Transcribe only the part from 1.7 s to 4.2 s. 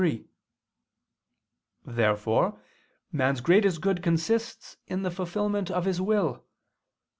Therefore man's greatest good